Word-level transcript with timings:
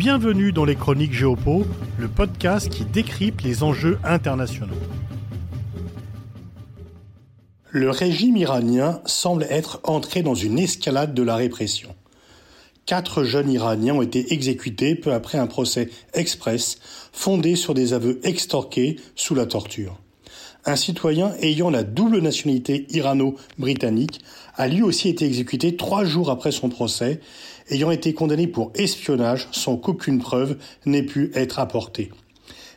Bienvenue 0.00 0.50
dans 0.50 0.64
les 0.64 0.76
Chroniques 0.76 1.12
Géopo, 1.12 1.66
le 1.98 2.08
podcast 2.08 2.70
qui 2.70 2.86
décrypte 2.86 3.42
les 3.42 3.62
enjeux 3.62 3.98
internationaux. 4.02 4.72
Le 7.68 7.90
régime 7.90 8.38
iranien 8.38 9.02
semble 9.04 9.42
être 9.50 9.78
entré 9.84 10.22
dans 10.22 10.34
une 10.34 10.58
escalade 10.58 11.12
de 11.12 11.22
la 11.22 11.36
répression. 11.36 11.94
Quatre 12.86 13.24
jeunes 13.24 13.50
Iraniens 13.50 13.96
ont 13.96 14.00
été 14.00 14.32
exécutés 14.32 14.94
peu 14.94 15.12
après 15.12 15.36
un 15.36 15.46
procès 15.46 15.90
express 16.14 16.78
fondé 17.12 17.54
sur 17.54 17.74
des 17.74 17.92
aveux 17.92 18.26
extorqués 18.26 18.96
sous 19.16 19.34
la 19.34 19.44
torture. 19.44 20.00
Un 20.64 20.76
citoyen 20.76 21.32
ayant 21.40 21.70
la 21.70 21.82
double 21.82 22.20
nationalité 22.20 22.86
irano-britannique 22.90 24.20
a 24.56 24.68
lui 24.68 24.82
aussi 24.82 25.08
été 25.08 25.24
exécuté 25.24 25.76
trois 25.76 26.04
jours 26.04 26.30
après 26.30 26.52
son 26.52 26.68
procès, 26.68 27.20
ayant 27.70 27.90
été 27.90 28.12
condamné 28.12 28.46
pour 28.46 28.72
espionnage 28.74 29.48
sans 29.52 29.76
qu'aucune 29.76 30.18
preuve 30.18 30.56
n'ait 30.86 31.02
pu 31.02 31.30
être 31.34 31.58
apportée. 31.58 32.10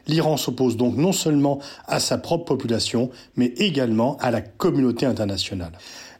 L'Iran 0.07 0.37
s'oppose 0.37 0.77
donc 0.77 0.97
non 0.97 1.13
seulement 1.13 1.59
à 1.87 1.99
sa 1.99 2.17
propre 2.17 2.45
population, 2.45 3.09
mais 3.35 3.53
également 3.57 4.17
à 4.17 4.31
la 4.31 4.41
communauté 4.41 5.05
internationale. 5.05 5.71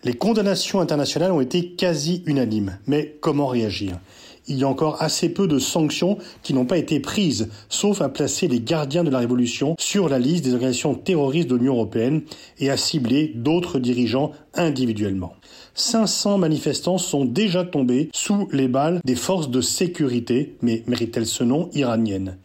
Les 0.04 0.14
condamnations 0.14 0.80
internationales 0.80 1.32
ont 1.32 1.42
été 1.42 1.72
quasi 1.72 2.24
unanimes, 2.26 2.78
mais 2.88 3.18
comment 3.22 3.48
réagir? 3.48 4.00
Il 4.48 4.58
y 4.58 4.64
a 4.64 4.68
encore 4.68 5.02
assez 5.02 5.30
peu 5.30 5.48
de 5.48 5.60
sanctions 5.60 6.18
qui 6.42 6.54
n'ont 6.54 6.66
pas 6.66 6.78
été 6.78 7.00
prises, 7.00 7.50
sauf 7.70 8.02
à 8.02 8.10
placer 8.10 8.48
les 8.48 8.60
gardiens 8.60 9.04
de 9.04 9.10
la 9.10 9.20
révolution 9.20 9.76
sur 9.80 10.10
la 10.10 10.20
liste 10.20 10.44
des 10.44 10.54
organisations 10.54 10.96
terroristes 10.96 11.50
de 11.50 11.56
l'Union 11.56 11.74
européenne 11.74 12.22
et 12.60 12.70
à 12.70 12.78
cibler 12.78 13.32
d'autres 13.36 13.80
dirigeants 13.80 14.32
individuellement. 14.54 15.34
500 15.76 16.38
manifestants 16.38 16.98
sont 16.98 17.26
déjà 17.26 17.64
tombés 17.64 18.10
sous 18.14 18.48
les 18.52 18.68
balles 18.68 19.02
des 19.06 19.16
forces 19.16 19.50
de 19.50 19.62
sécurité, 19.62 20.56
mais 20.62 20.84
méritent-elles 20.88 21.26
ce 21.26 21.44
nom, 21.44 21.70
iraniennes? 21.74 22.38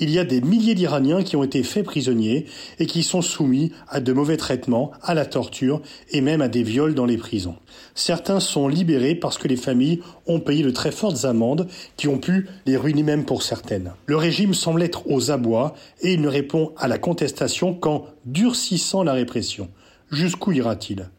Il 0.00 0.10
y 0.10 0.18
a 0.18 0.24
des 0.24 0.40
milliers 0.40 0.74
d'Iraniens 0.74 1.22
qui 1.22 1.36
ont 1.36 1.44
été 1.44 1.62
faits 1.62 1.84
prisonniers 1.84 2.46
et 2.78 2.86
qui 2.86 3.02
sont 3.02 3.22
soumis 3.22 3.70
à 3.88 4.00
de 4.00 4.12
mauvais 4.12 4.36
traitements, 4.36 4.90
à 5.02 5.14
la 5.14 5.26
torture 5.26 5.82
et 6.10 6.20
même 6.20 6.40
à 6.40 6.48
des 6.48 6.62
viols 6.62 6.94
dans 6.94 7.06
les 7.06 7.18
prisons. 7.18 7.56
Certains 7.94 8.40
sont 8.40 8.66
libérés 8.66 9.14
parce 9.14 9.38
que 9.38 9.48
les 9.48 9.56
familles 9.56 10.00
ont 10.26 10.40
payé 10.40 10.62
de 10.62 10.70
très 10.70 10.90
fortes 10.90 11.24
amendes 11.24 11.68
qui 11.96 12.08
ont 12.08 12.18
pu 12.18 12.48
les 12.66 12.76
ruiner 12.76 13.02
même 13.02 13.24
pour 13.24 13.42
certaines. 13.42 13.92
Le 14.06 14.16
régime 14.16 14.54
semble 14.54 14.82
être 14.82 15.10
aux 15.10 15.30
abois 15.30 15.74
et 16.00 16.14
il 16.14 16.20
ne 16.20 16.28
répond 16.28 16.72
à 16.78 16.88
la 16.88 16.98
contestation 16.98 17.74
qu'en 17.74 18.06
durcissant 18.24 19.02
la 19.02 19.12
répression. 19.12 19.68
Jusqu'où 20.10 20.52
ira-t-il? 20.52 21.10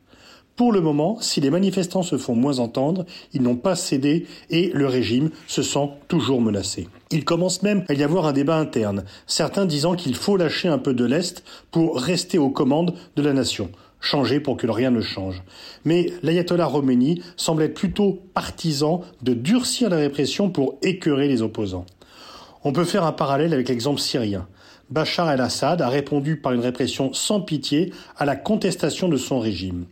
Pour 0.55 0.71
le 0.71 0.81
moment, 0.81 1.17
si 1.21 1.41
les 1.41 1.49
manifestants 1.49 2.03
se 2.03 2.17
font 2.17 2.35
moins 2.35 2.59
entendre, 2.59 3.05
ils 3.33 3.41
n'ont 3.41 3.55
pas 3.55 3.75
cédé 3.75 4.27
et 4.49 4.71
le 4.73 4.87
régime 4.87 5.31
se 5.47 5.63
sent 5.63 5.89
toujours 6.07 6.41
menacé. 6.41 6.87
Il 7.09 7.25
commence 7.25 7.63
même 7.63 7.83
à 7.89 7.93
y 7.93 8.03
avoir 8.03 8.25
un 8.25 8.33
débat 8.33 8.57
interne, 8.57 9.03
certains 9.27 9.65
disant 9.65 9.95
qu'il 9.95 10.15
faut 10.15 10.37
lâcher 10.37 10.67
un 10.67 10.77
peu 10.77 10.93
de 10.93 11.05
l'Est 11.05 11.43
pour 11.71 11.99
rester 11.99 12.37
aux 12.37 12.49
commandes 12.49 12.93
de 13.15 13.21
la 13.21 13.33
nation 13.33 13.69
changer 14.01 14.39
pour 14.39 14.57
que 14.57 14.67
rien 14.67 14.91
ne 14.91 14.99
change. 14.99 15.43
Mais 15.85 16.11
l'ayatollah 16.23 16.67
Khomeini 16.69 17.21
semble 17.37 17.63
être 17.63 17.75
plutôt 17.75 18.19
partisan 18.33 19.01
de 19.21 19.33
durcir 19.33 19.89
la 19.89 19.97
répression 19.97 20.49
pour 20.49 20.77
écœurer 20.81 21.27
les 21.27 21.41
opposants. 21.41 21.85
On 22.63 22.73
peut 22.73 22.83
faire 22.83 23.05
un 23.05 23.11
parallèle 23.11 23.53
avec 23.53 23.69
l'exemple 23.69 24.01
syrien. 24.01 24.47
Bachar 24.91 25.31
el-Assad 25.31 25.81
a 25.81 25.87
répondu 25.87 26.35
par 26.35 26.51
une 26.51 26.59
répression 26.59 27.13
sans 27.13 27.39
pitié 27.39 27.93
à 28.17 28.25
la 28.25 28.35
contestation 28.35 29.07
de 29.07 29.15
son 29.15 29.39
régime. 29.39 29.85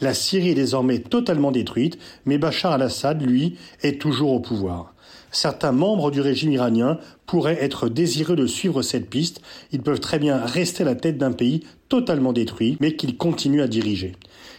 La 0.00 0.14
Syrie 0.14 0.50
est 0.50 0.54
désormais 0.54 1.00
totalement 1.00 1.52
détruite, 1.52 1.98
mais 2.24 2.38
Bachar 2.38 2.74
el-Assad, 2.74 3.20
lui, 3.22 3.56
est 3.82 4.00
toujours 4.00 4.32
au 4.32 4.40
pouvoir. 4.40 4.94
Certains 5.30 5.72
membres 5.72 6.10
du 6.10 6.22
régime 6.22 6.52
iranien 6.52 6.98
pourraient 7.26 7.62
être 7.62 7.90
désireux 7.90 8.36
de 8.36 8.46
suivre 8.46 8.80
cette 8.80 9.10
piste. 9.10 9.42
Ils 9.72 9.82
peuvent 9.82 10.00
très 10.00 10.18
bien 10.18 10.38
rester 10.38 10.84
à 10.84 10.86
la 10.86 10.94
tête 10.94 11.18
d'un 11.18 11.32
pays 11.32 11.62
totalement 11.90 12.32
détruit, 12.32 12.78
mais 12.80 12.96
qu'ils 12.96 13.18
continuent 13.18 13.62
à 13.62 13.68
diriger. 13.68 14.12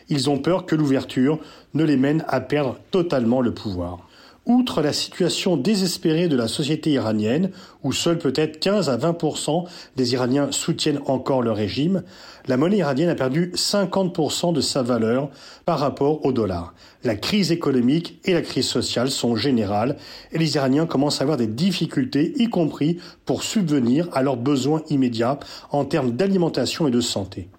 Ils 0.09 0.29
ont 0.29 0.37
peur 0.37 0.67
que 0.67 0.75
l'ouverture 0.75 1.39
ne 1.73 1.83
les 1.83 1.97
mène 1.97 2.23
à 2.27 2.39
perdre 2.39 2.77
totalement 2.91 3.41
le 3.41 3.53
pouvoir. 3.53 4.06
Outre 4.47 4.81
la 4.81 4.93
situation 4.93 5.57
désespérée 5.57 6.29
de 6.29 6.37
la 6.37 6.47
société 6.47 6.91
iranienne, 6.91 7.51
où 7.83 7.91
seuls 7.91 8.17
peut-être 8.17 8.61
15 8.61 8.89
à 8.89 8.95
20% 8.95 9.67
des 9.97 10.13
Iraniens 10.13 10.53
soutiennent 10.53 11.01
encore 11.05 11.41
le 11.41 11.51
régime, 11.51 12.03
la 12.47 12.55
monnaie 12.55 12.77
iranienne 12.77 13.09
a 13.09 13.15
perdu 13.15 13.51
50% 13.53 14.53
de 14.53 14.61
sa 14.61 14.83
valeur 14.83 15.29
par 15.65 15.79
rapport 15.79 16.25
au 16.25 16.31
dollar. 16.31 16.73
La 17.03 17.17
crise 17.17 17.51
économique 17.51 18.21
et 18.23 18.33
la 18.33 18.41
crise 18.41 18.67
sociale 18.67 19.11
sont 19.11 19.35
générales 19.35 19.97
et 20.31 20.37
les 20.37 20.55
Iraniens 20.55 20.85
commencent 20.85 21.19
à 21.19 21.23
avoir 21.23 21.35
des 21.35 21.47
difficultés, 21.47 22.31
y 22.37 22.47
compris 22.47 22.99
pour 23.25 23.43
subvenir 23.43 24.07
à 24.13 24.23
leurs 24.23 24.37
besoins 24.37 24.81
immédiats 24.89 25.39
en 25.71 25.83
termes 25.83 26.13
d'alimentation 26.13 26.87
et 26.87 26.91
de 26.91 27.01
santé. 27.01 27.49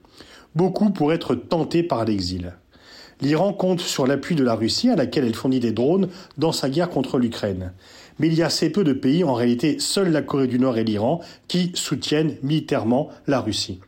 Beaucoup 0.54 0.88
pourraient 0.88 1.16
être 1.16 1.34
tentés 1.34 1.82
par 1.82 2.06
l'exil. 2.06 2.54
L'Iran 3.20 3.52
compte 3.52 3.80
sur 3.80 4.06
l'appui 4.06 4.36
de 4.36 4.44
la 4.44 4.54
Russie, 4.54 4.90
à 4.90 4.96
laquelle 4.96 5.24
elle 5.24 5.34
fournit 5.34 5.60
des 5.60 5.72
drones, 5.72 6.08
dans 6.36 6.52
sa 6.52 6.68
guerre 6.70 6.90
contre 6.90 7.18
l'Ukraine. 7.18 7.72
Mais 8.18 8.28
il 8.28 8.34
y 8.34 8.42
a 8.42 8.46
assez 8.46 8.70
peu 8.70 8.84
de 8.84 8.92
pays, 8.92 9.24
en 9.24 9.34
réalité 9.34 9.78
seule 9.80 10.10
la 10.10 10.22
Corée 10.22 10.46
du 10.46 10.58
Nord 10.58 10.78
et 10.78 10.84
l'Iran, 10.84 11.20
qui 11.48 11.72
soutiennent 11.74 12.36
militairement 12.42 13.08
la 13.26 13.40
Russie. 13.40 13.80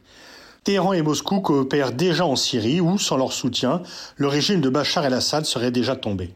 Téhéran 0.65 0.93
et 0.93 1.03
Moscou 1.03 1.41
coopèrent 1.41 1.93
déjà 1.93 2.27
en 2.27 2.37
Syrie 2.37 2.81
où, 2.81 2.99
sans 2.99 3.17
leur 3.17 3.33
soutien, 3.33 3.83
le 4.17 4.29
régime 4.29 4.61
de 4.61 4.69
Bachar 4.69 5.07
el-Assad 5.07 5.47
serait 5.47 5.71
déjà 5.71 5.97
tombé 5.97 6.35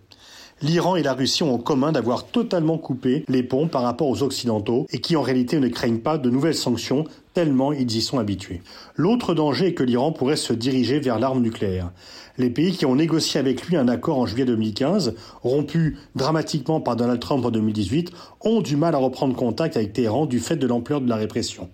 l'Iran 0.64 0.96
et 0.96 1.02
la 1.02 1.12
Russie 1.12 1.42
ont 1.42 1.54
en 1.54 1.58
commun 1.58 1.92
d'avoir 1.92 2.26
totalement 2.26 2.78
coupé 2.78 3.24
les 3.28 3.42
ponts 3.42 3.68
par 3.68 3.82
rapport 3.82 4.08
aux 4.08 4.22
Occidentaux 4.22 4.86
et 4.90 4.98
qui 4.98 5.14
en 5.14 5.20
réalité 5.20 5.60
ne 5.60 5.68
craignent 5.68 5.98
pas 5.98 6.16
de 6.16 6.30
nouvelles 6.30 6.54
sanctions 6.54 7.04
tellement 7.34 7.72
ils 7.72 7.94
y 7.94 8.00
sont 8.00 8.18
habitués. 8.18 8.62
L'autre 8.96 9.34
danger 9.34 9.66
est 9.66 9.74
que 9.74 9.82
l'Iran 9.82 10.12
pourrait 10.12 10.36
se 10.36 10.54
diriger 10.54 11.00
vers 11.00 11.18
l'arme 11.18 11.42
nucléaire. 11.42 11.90
Les 12.38 12.48
pays 12.48 12.72
qui 12.72 12.86
ont 12.86 12.94
négocié 12.94 13.38
avec 13.38 13.66
lui 13.66 13.76
un 13.76 13.88
accord 13.88 14.18
en 14.18 14.24
juillet 14.24 14.46
2015, 14.46 15.14
rompu 15.42 15.98
dramatiquement 16.14 16.80
par 16.80 16.96
Donald 16.96 17.20
Trump 17.20 17.44
en 17.44 17.50
2018, 17.50 18.12
ont 18.40 18.62
du 18.62 18.76
mal 18.76 18.94
à 18.94 18.98
reprendre 18.98 19.36
contact 19.36 19.76
avec 19.76 19.92
Téhéran 19.92 20.24
du 20.24 20.40
fait 20.40 20.56
de 20.56 20.66
l'ampleur 20.66 21.02
de 21.02 21.08
la 21.10 21.16
répression 21.16 21.68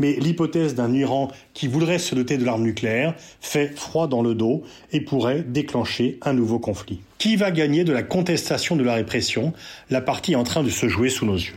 mais 0.00 0.14
l'hypothèse 0.14 0.74
d'un 0.74 0.92
Iran 0.92 1.30
qui 1.54 1.68
voudrait 1.68 2.00
se 2.00 2.16
doter 2.16 2.38
de 2.38 2.44
l'arme 2.44 2.62
nucléaire 2.62 3.14
fait 3.40 3.76
froid 3.76 4.08
dans 4.08 4.22
le 4.22 4.34
dos 4.34 4.62
et 4.92 5.00
pourrait 5.00 5.44
déclencher 5.46 6.18
un 6.22 6.32
nouveau 6.32 6.58
conflit. 6.58 7.00
Qui 7.18 7.36
va 7.36 7.50
gagner 7.50 7.84
de 7.84 7.92
la 7.92 8.02
contestation 8.02 8.74
de 8.76 8.82
la 8.82 8.94
répression? 8.94 9.52
La 9.90 10.00
partie 10.00 10.34
en 10.34 10.42
train 10.42 10.62
de 10.62 10.70
se 10.70 10.88
jouer 10.88 11.10
sous 11.10 11.26
nos 11.26 11.36
yeux. 11.36 11.54